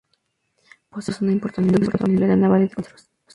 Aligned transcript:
Posee 0.89 1.13
aserraderos 1.13 1.21
y 1.21 1.25
una 1.25 1.33
importante 1.33 1.67
industria 1.75 1.99
papelera, 1.99 2.35
naval 2.35 2.61
y 2.63 2.69
de 2.69 2.73
conservas. 2.73 3.07